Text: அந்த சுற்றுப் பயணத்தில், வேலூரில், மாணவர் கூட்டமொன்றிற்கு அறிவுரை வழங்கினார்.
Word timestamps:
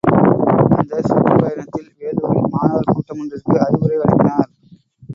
அந்த 0.77 1.01
சுற்றுப் 1.01 1.39
பயணத்தில், 1.39 1.91
வேலூரில், 1.99 2.49
மாணவர் 2.49 2.91
கூட்டமொன்றிற்கு 2.91 3.57
அறிவுரை 3.57 3.97
வழங்கினார். 3.97 4.49